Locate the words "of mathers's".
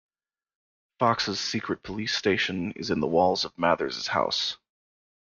3.45-4.07